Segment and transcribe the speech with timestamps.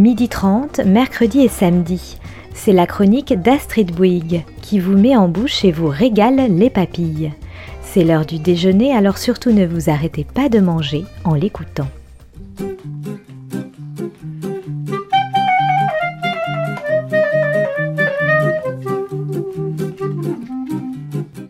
[0.00, 2.16] Midi 30, mercredi et samedi.
[2.54, 7.34] C'est la chronique d'Astrid Bouygues qui vous met en bouche et vous régale les papilles.
[7.82, 11.88] C'est l'heure du déjeuner, alors surtout ne vous arrêtez pas de manger en l'écoutant.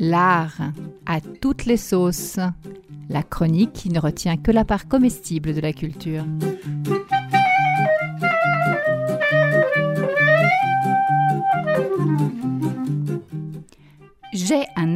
[0.00, 0.58] L'art
[1.06, 2.40] à toutes les sauces.
[3.08, 6.24] La chronique qui ne retient que la part comestible de la culture.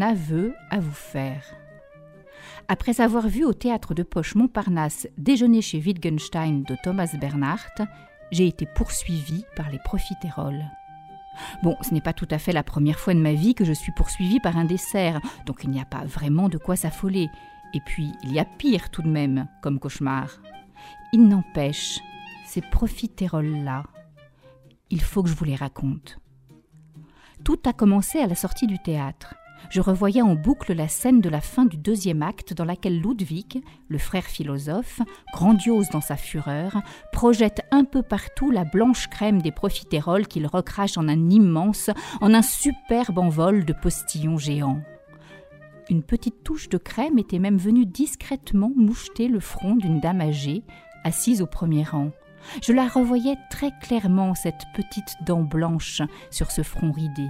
[0.04, 1.42] Aveu à vous faire.
[2.68, 7.82] Après avoir vu au théâtre de poche Montparnasse Déjeuner chez Wittgenstein de Thomas Bernhardt,
[8.30, 10.64] j'ai été poursuivi par les profiteroles.
[11.62, 13.72] Bon, ce n'est pas tout à fait la première fois de ma vie que je
[13.72, 17.28] suis poursuivi par un dessert, donc il n'y a pas vraiment de quoi s'affoler.
[17.72, 20.28] Et puis, il y a pire tout de même, comme cauchemar.
[21.12, 21.98] Il n'empêche,
[22.46, 23.84] ces profiteroles-là,
[24.90, 26.18] il faut que je vous les raconte.
[27.42, 29.34] Tout a commencé à la sortie du théâtre
[29.70, 33.62] je revoyais en boucle la scène de la fin du deuxième acte dans laquelle Ludwig,
[33.88, 35.00] le frère philosophe,
[35.32, 40.96] grandiose dans sa fureur, projette un peu partout la blanche crème des profiteroles qu'il recrache
[40.98, 44.80] en un immense, en un superbe envol de postillons géants.
[45.90, 50.62] Une petite touche de crème était même venue discrètement moucheter le front d'une dame âgée,
[51.04, 52.10] assise au premier rang.
[52.62, 57.28] Je la revoyais très clairement, cette petite dent blanche sur ce front ridé.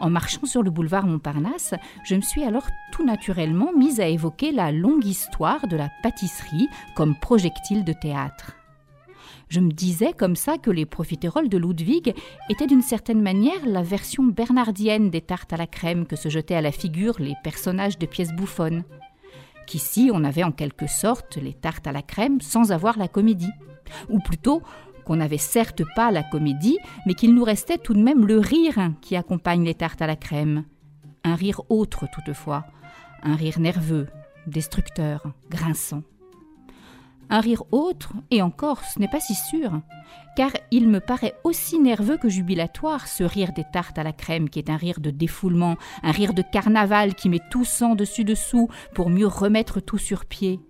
[0.00, 4.52] En marchant sur le boulevard Montparnasse, je me suis alors tout naturellement mise à évoquer
[4.52, 8.56] la longue histoire de la pâtisserie comme projectile de théâtre.
[9.48, 12.14] Je me disais comme ça que les profiteroles de Ludwig
[12.48, 16.54] étaient d'une certaine manière la version bernardienne des tartes à la crème que se jetaient
[16.54, 18.84] à la figure les personnages de pièces bouffonnes.
[19.66, 23.52] Qu'ici on avait en quelque sorte les tartes à la crème sans avoir la comédie.
[24.08, 24.62] Ou plutôt,
[25.04, 28.92] qu'on n'avait certes pas la comédie, mais qu'il nous restait tout de même le rire
[29.00, 30.64] qui accompagne les tartes à la crème.
[31.24, 32.64] Un rire autre toutefois,
[33.22, 34.08] un rire nerveux,
[34.46, 36.02] destructeur, grinçant.
[37.30, 39.80] Un rire autre, et encore, ce n'est pas si sûr,
[40.36, 44.50] car il me paraît aussi nerveux que jubilatoire ce rire des tartes à la crème
[44.50, 48.68] qui est un rire de défoulement, un rire de carnaval qui met tout sang dessus-dessous
[48.94, 50.60] pour mieux remettre tout sur pied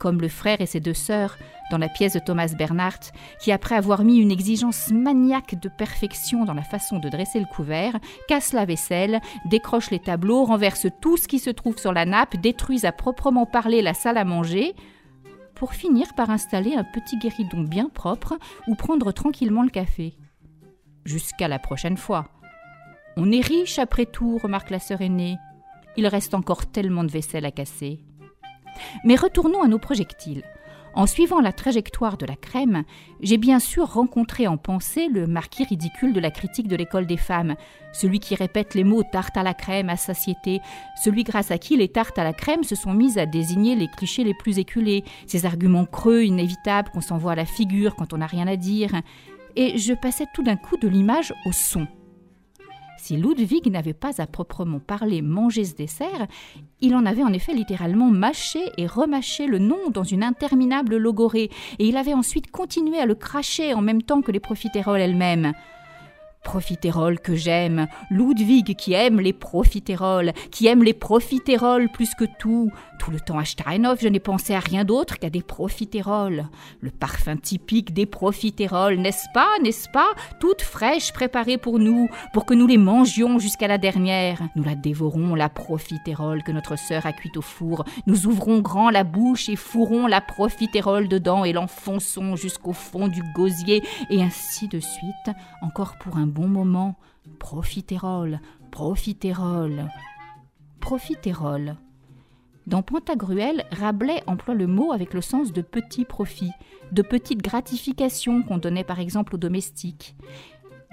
[0.00, 1.36] comme le frère et ses deux sœurs
[1.70, 6.44] dans la pièce de Thomas Bernhardt, qui, après avoir mis une exigence maniaque de perfection
[6.44, 7.96] dans la façon de dresser le couvert,
[8.26, 12.36] casse la vaisselle, décroche les tableaux, renverse tout ce qui se trouve sur la nappe,
[12.40, 14.74] détruisent à proprement parler la salle à manger,
[15.54, 20.14] pour finir par installer un petit guéridon bien propre ou prendre tranquillement le café.
[21.04, 22.28] Jusqu'à la prochaine fois.
[23.16, 25.36] On est riche après tout, remarque la sœur aînée.
[25.96, 28.00] Il reste encore tellement de vaisselle à casser.
[29.04, 30.44] Mais retournons à nos projectiles.
[30.92, 32.82] En suivant la trajectoire de la crème,
[33.20, 37.16] j'ai bien sûr rencontré en pensée le marquis ridicule de la critique de l'école des
[37.16, 37.54] femmes,
[37.92, 40.60] celui qui répète les mots tarte à la crème à satiété,
[41.02, 43.88] celui grâce à qui les tartes à la crème se sont mises à désigner les
[43.88, 48.18] clichés les plus éculés, ces arguments creux inévitables qu'on s'envoie à la figure quand on
[48.18, 48.90] n'a rien à dire.
[49.54, 51.86] Et je passais tout d'un coup de l'image au son.
[53.02, 56.26] Si Ludwig n'avait pas à proprement parler mangé ce dessert,
[56.82, 61.50] il en avait en effet littéralement mâché et remâché le nom dans une interminable logorée,
[61.78, 65.54] et il avait ensuite continué à le cracher en même temps que les profiteroles elles-mêmes.
[66.42, 72.70] Profiteroles que j'aime, Ludwig qui aime les profiteroles, qui aime les profiteroles plus que tout.
[72.98, 76.46] Tout le temps à Steinhoff, je n'ai pensé à rien d'autre qu'à des profiteroles.
[76.80, 80.08] Le parfum typique des profiteroles, n'est-ce pas, n'est-ce pas
[80.38, 84.40] Toutes fraîches préparées pour nous, pour que nous les mangions jusqu'à la dernière.
[84.56, 87.84] Nous la dévorons, la profiterole que notre sœur a cuite au four.
[88.06, 93.22] Nous ouvrons grand la bouche et fourrons la profiterole dedans et l'enfonçons jusqu'au fond du
[93.34, 96.96] gosier, et ainsi de suite, encore pour un bon moment.
[97.38, 99.88] Profiterole, profiterole,
[100.80, 101.76] profiterole.
[102.66, 106.52] Dans Pantagruel, Rabelais emploie le mot avec le sens de petit profit,
[106.92, 110.14] de petite gratification qu'on donnait par exemple aux domestiques.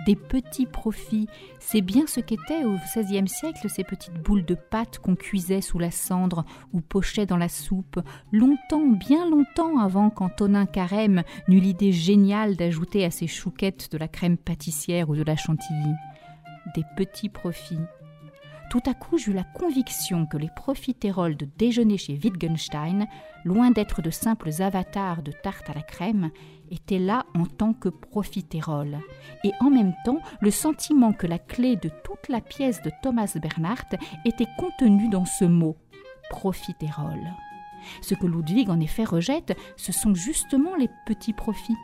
[0.07, 1.27] Des petits profits,
[1.59, 5.79] c'est bien ce qu'étaient au XVIe siècle ces petites boules de pâte qu'on cuisait sous
[5.79, 7.99] la cendre ou pochait dans la soupe,
[8.31, 14.07] longtemps, bien longtemps avant qu'Antonin Carême n'eut l'idée géniale d'ajouter à ses chouquettes de la
[14.07, 15.91] crème pâtissière ou de la chantilly.
[16.73, 17.75] Des petits profits.
[18.69, 23.07] Tout à coup, j'eus la conviction que les profiteroles de déjeuner chez Wittgenstein,
[23.45, 26.31] loin d'être de simples avatars de tarte à la crème,
[26.69, 28.99] étaient là en tant que profiteroles.
[29.45, 33.37] Et en même temps, le sentiment que la clé de toute la pièce de Thomas
[33.41, 35.77] Bernhardt était contenue dans ce mot
[36.29, 37.33] profiterole.
[38.01, 41.77] Ce que Ludwig en effet rejette, ce sont justement les petits profits.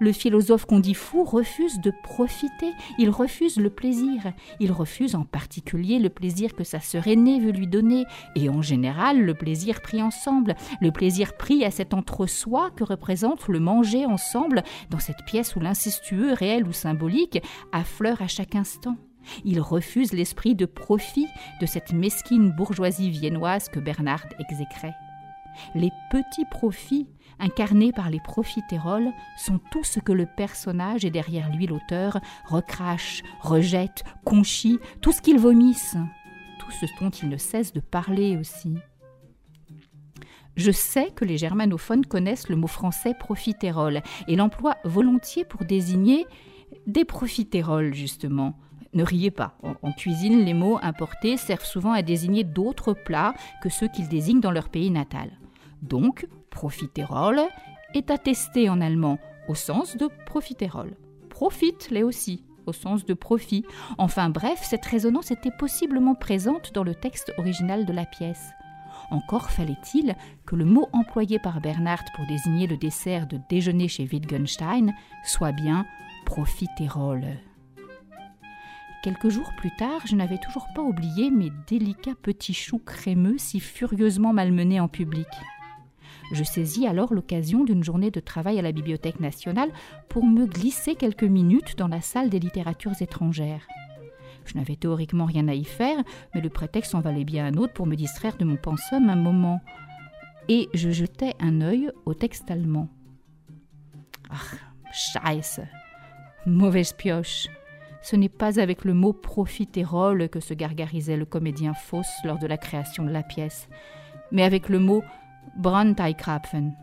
[0.00, 4.32] Le philosophe qu'on dit fou refuse de profiter, il refuse le plaisir.
[4.60, 8.04] Il refuse en particulier le plaisir que sa sœur aînée veut lui donner,
[8.34, 13.48] et en général le plaisir pris ensemble, le plaisir pris à cet entre-soi que représente
[13.48, 17.42] le manger ensemble dans cette pièce où l'incestueux, réel ou symbolique,
[17.72, 18.96] affleure à chaque instant.
[19.44, 21.26] Il refuse l'esprit de profit
[21.60, 24.94] de cette mesquine bourgeoisie viennoise que Bernard exécrait.
[25.74, 31.50] Les petits profits incarnés par les profiteroles sont tout ce que le personnage et derrière
[31.54, 35.96] lui l'auteur recrache, rejette, conchit, tout ce qu'ils vomissent,
[36.58, 38.76] tout ce dont ils ne cessent de parler aussi.
[40.56, 46.26] Je sais que les germanophones connaissent le mot français profiterole et l'emploient volontiers pour désigner
[46.86, 48.58] des profiteroles, justement.
[48.94, 53.68] Ne riez pas, en cuisine, les mots importés servent souvent à désigner d'autres plats que
[53.68, 55.30] ceux qu'ils désignent dans leur pays natal.
[55.82, 57.40] Donc, profiterole
[57.94, 59.18] est attesté en allemand
[59.48, 60.96] au sens de profiterole.
[61.30, 63.64] Profite l'est aussi au sens de profit.
[63.98, 68.50] Enfin bref, cette résonance était possiblement présente dans le texte original de la pièce.
[69.10, 74.08] Encore fallait-il que le mot employé par Bernhardt pour désigner le dessert de déjeuner chez
[74.10, 74.94] Wittgenstein
[75.24, 75.86] soit bien
[76.24, 77.36] profiterole.
[79.04, 83.60] Quelques jours plus tard, je n'avais toujours pas oublié mes délicats petits choux crémeux si
[83.60, 85.28] furieusement malmenés en public.
[86.32, 89.70] Je saisis alors l'occasion d'une journée de travail à la Bibliothèque nationale
[90.08, 93.66] pour me glisser quelques minutes dans la salle des littératures étrangères.
[94.44, 95.98] Je n'avais théoriquement rien à y faire,
[96.34, 99.16] mais le prétexte en valait bien un autre pour me distraire de mon pensum un
[99.16, 99.60] moment.
[100.48, 102.88] Et je jetai un œil au texte allemand.
[104.30, 104.56] Ah,
[104.92, 105.60] scheiße
[106.46, 107.48] Mauvaise pioche
[108.02, 112.46] Ce n'est pas avec le mot profiterole que se gargarisait le comédien Fauss lors de
[112.46, 113.68] la création de la pièce,
[114.30, 115.02] mais avec le mot
[115.56, 116.76] Brandteigkrapfen.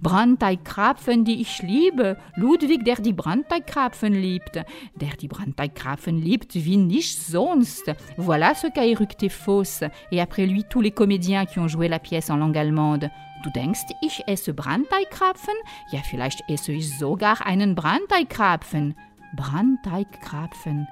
[0.00, 4.56] Brandteigkrapfen, die ich liebe, Ludwig, der die Brandteigkrapfen liebt,
[4.94, 7.92] der die Brandteigkrapfen liebt wie nicht sonst.
[8.16, 11.98] Voilà ce qu'a éructé Fauss, et après lui tous les comédiens qui ont joué la
[11.98, 13.10] pièce en langue allemande.
[13.42, 15.54] Du denkst, ich esse Brandteigkrapfen?
[15.92, 18.94] Ja, vielleicht esse ich sogar einen Brandteigkrapfen.
[19.34, 20.86] Brandteigkrapfen.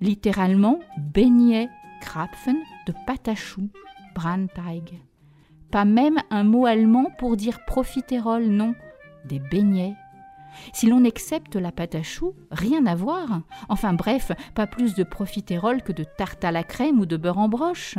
[0.00, 1.68] Littéralement, beignet
[2.00, 2.56] Krapfen
[2.86, 3.68] de pâte à choux,
[4.14, 5.00] Brandteig.
[5.70, 8.74] Pas même un mot allemand pour dire profiterole, non,
[9.26, 9.94] des beignets.
[10.72, 13.42] Si l'on accepte la pâte à choux, rien à voir.
[13.68, 17.38] Enfin bref, pas plus de profiterole que de tarte à la crème ou de beurre
[17.38, 17.98] en broche.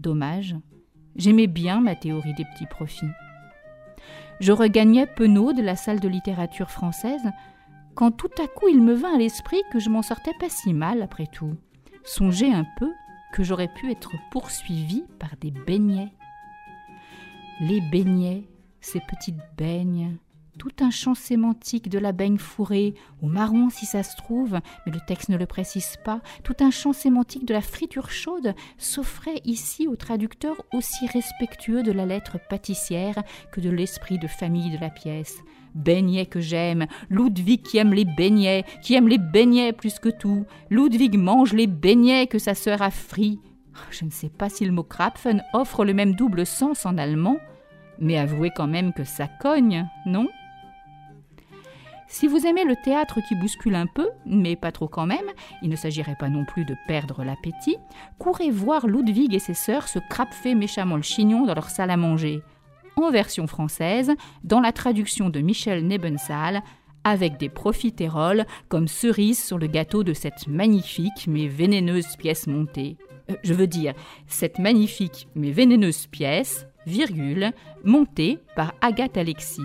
[0.00, 0.56] Dommage.
[1.16, 3.10] J'aimais bien ma théorie des petits profits.
[4.40, 7.30] Je regagnais penaud de la salle de littérature française
[7.94, 10.72] quand tout à coup il me vint à l'esprit que je m'en sortais pas si
[10.72, 11.56] mal après tout.
[12.04, 12.90] Songez un peu
[13.32, 16.12] que j'aurais pu être poursuivi par des beignets
[17.60, 18.44] les beignets,
[18.80, 20.16] ces petites beignes,
[20.58, 24.92] tout un champ sémantique de la baigne fourrée, ou marron si ça se trouve, mais
[24.92, 29.40] le texte ne le précise pas, tout un champ sémantique de la friture chaude s'offrait
[29.44, 33.22] ici au traducteur aussi respectueux de la lettre pâtissière
[33.52, 35.38] que de l'esprit de famille de la pièce.
[35.74, 40.44] Beignets que j'aime, Ludwig qui aime les beignets, qui aime les beignets plus que tout,
[40.70, 43.40] Ludwig mange les beignets que sa sœur a frits,
[43.90, 47.38] je ne sais pas si le mot Krapfen offre le même double sens en allemand,
[48.00, 50.28] mais avouez quand même que ça cogne, non?
[52.10, 55.26] Si vous aimez le théâtre qui bouscule un peu, mais pas trop quand même,
[55.62, 57.76] il ne s'agirait pas non plus de perdre l'appétit,
[58.18, 61.98] courez voir Ludwig et ses sœurs se crapfer méchamment le chignon dans leur salle à
[61.98, 62.40] manger,
[62.96, 64.10] en version française,
[64.42, 66.62] dans la traduction de Michel Nebensal,
[67.04, 72.96] avec des profiteroles comme cerises sur le gâteau de cette magnifique mais vénéneuse pièce montée.
[73.30, 73.94] Euh, je veux dire,
[74.26, 77.52] cette magnifique mais vénéneuse pièce, virgule,
[77.84, 79.62] montée par Agathe Alexis.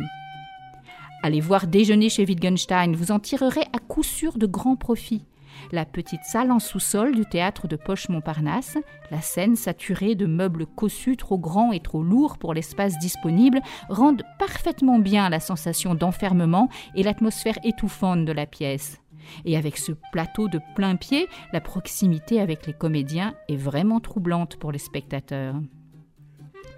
[1.24, 5.26] Allez voir déjeuner chez Wittgenstein, vous en tirerez à coup sûr de grands profits.
[5.72, 8.78] La petite salle en sous-sol du théâtre de Poche-Montparnasse,
[9.12, 14.24] la scène saturée de meubles cossus trop grands et trop lourds pour l'espace disponible, rendent
[14.40, 19.00] parfaitement bien la sensation d'enfermement et l'atmosphère étouffante de la pièce.
[19.46, 24.58] Et avec ce plateau de plein pied, la proximité avec les comédiens est vraiment troublante
[24.58, 25.56] pour les spectateurs.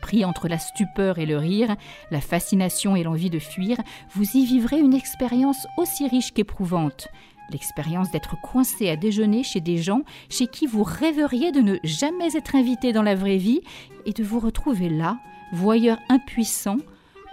[0.05, 1.75] Pris entre la stupeur et le rire,
[2.11, 3.77] la fascination et l'envie de fuir,
[4.11, 7.07] vous y vivrez une expérience aussi riche qu'éprouvante.
[7.49, 12.37] L'expérience d'être coincé à déjeuner chez des gens chez qui vous rêveriez de ne jamais
[12.37, 13.61] être invité dans la vraie vie
[14.05, 15.17] et de vous retrouver là,
[15.53, 16.77] voyeur impuissant,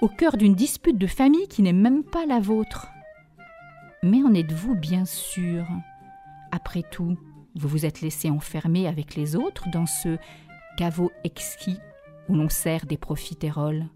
[0.01, 2.89] au cœur d'une dispute de famille qui n'est même pas la vôtre.
[4.03, 5.67] Mais en êtes-vous bien sûr?
[6.53, 7.19] Après tout,
[7.55, 10.17] vous vous êtes laissé enfermer avec les autres dans ce
[10.79, 11.79] caveau exquis
[12.29, 13.87] où l'on sert des profiteroles.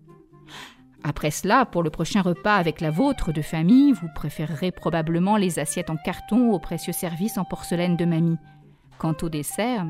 [1.04, 5.58] Après cela, pour le prochain repas avec la vôtre de famille, vous préférerez probablement les
[5.58, 8.38] assiettes en carton aux précieux services en porcelaine de mamie.
[8.98, 9.86] Quant au dessert,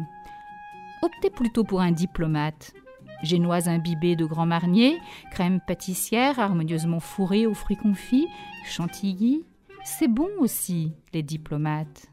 [1.02, 2.75] optez plutôt pour un diplomate.
[3.23, 4.99] Génoise imbibée de Grand Marnier,
[5.31, 8.28] crème pâtissière harmonieusement fourrée aux fruits confits,
[8.64, 9.47] chantilly,
[9.85, 12.11] c'est bon aussi, les diplomates.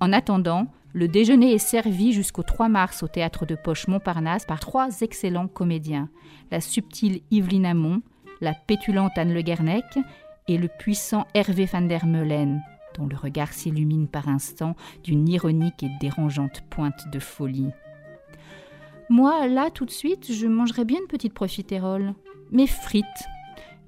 [0.00, 4.60] En attendant, le déjeuner est servi jusqu'au 3 mars au théâtre de Poche Montparnasse par
[4.60, 6.08] trois excellents comédiens
[6.50, 8.02] la subtile Yveline Amont,
[8.40, 9.84] la pétulante Anne Le Guernec
[10.48, 12.60] et le puissant Hervé van der Meulen,
[12.96, 17.70] dont le regard s'illumine par instants d'une ironique et dérangeante pointe de folie.
[19.08, 22.14] Moi, là, tout de suite, je mangerais bien une petite profiterole,
[22.50, 23.04] mais frites.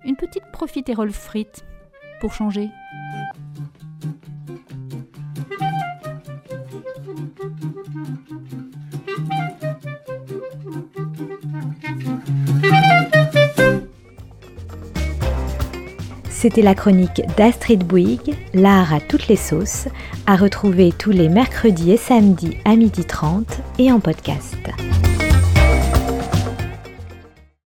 [0.05, 1.65] Une petite profiterole frite,
[2.21, 2.71] pour changer.
[16.43, 19.87] C'était la chronique d'Astrid Bouygues, l'art à toutes les sauces,
[20.27, 23.45] à retrouver tous les mercredis et samedis à 12h30
[23.79, 24.57] et en podcast.